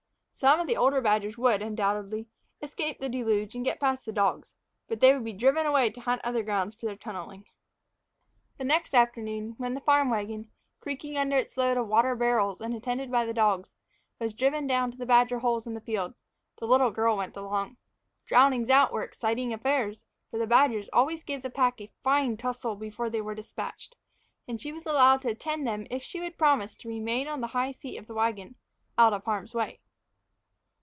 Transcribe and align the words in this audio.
Some 0.33 0.59
of 0.59 0.65
the 0.65 0.75
old 0.75 0.93
badgers 1.03 1.37
would, 1.37 1.61
undoubtedly, 1.61 2.25
escape 2.63 2.97
the 2.97 3.09
deluge 3.09 3.53
and 3.53 3.63
get 3.63 3.79
past 3.79 4.07
the 4.07 4.11
dogs, 4.11 4.55
but 4.87 4.99
they 4.99 5.13
would 5.13 5.23
be 5.23 5.33
driven 5.33 5.67
away 5.67 5.91
to 5.91 6.01
hunt 6.01 6.19
other 6.23 6.41
ground 6.41 6.73
for 6.73 6.87
their 6.87 6.95
tunneling. 6.95 7.45
The 8.57 8.63
next 8.63 8.95
afternoon, 8.95 9.53
when 9.59 9.75
the 9.75 9.81
farm 9.81 10.09
wagon, 10.09 10.49
creaking 10.79 11.15
under 11.15 11.37
its 11.37 11.57
load 11.57 11.77
of 11.77 11.87
water 11.87 12.15
barrels 12.15 12.59
and 12.59 12.73
attended 12.73 13.11
by 13.11 13.23
the 13.23 13.35
dogs, 13.35 13.75
was 14.17 14.33
driven 14.33 14.65
down 14.65 14.89
to 14.89 14.97
the 14.97 15.05
badger 15.05 15.37
holes 15.37 15.67
in 15.67 15.75
the 15.75 15.79
field, 15.79 16.15
the 16.57 16.65
little 16.65 16.89
girl 16.89 17.17
went 17.17 17.37
along. 17.37 17.77
Drownings 18.25 18.71
out 18.71 18.91
were 18.91 19.03
exciting 19.03 19.53
affairs, 19.53 20.05
for 20.31 20.39
the 20.39 20.47
badgers 20.47 20.89
always 20.91 21.23
gave 21.23 21.43
the 21.43 21.51
pack 21.51 21.79
a 21.79 21.91
fine 22.01 22.35
tussle 22.35 22.75
before 22.75 23.11
they 23.11 23.21
were 23.21 23.35
despatched; 23.35 23.95
and 24.47 24.59
she 24.59 24.71
was 24.71 24.87
allowed 24.87 25.21
to 25.21 25.29
attend 25.29 25.67
them 25.67 25.85
if 25.91 26.01
she 26.01 26.19
would 26.19 26.39
promise 26.39 26.75
to 26.77 26.89
remain 26.89 27.27
on 27.27 27.41
the 27.41 27.47
high 27.53 27.69
seat 27.69 27.97
of 27.97 28.07
the 28.07 28.15
wagon, 28.15 28.55
out 28.97 29.13
of 29.13 29.23
harm's 29.25 29.53
way. 29.53 29.79